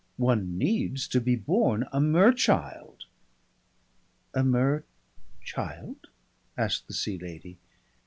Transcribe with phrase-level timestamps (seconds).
[0.17, 3.03] One needs to be born a mer child."
[4.33, 4.83] "A mer
[5.43, 6.07] child?"
[6.57, 7.59] asked the Sea Lady.